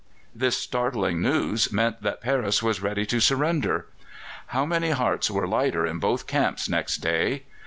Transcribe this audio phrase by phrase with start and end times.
[0.33, 3.85] This startling news meant that Paris was ready to surrender.
[4.47, 7.43] How many hearts were lighter in both camps next day!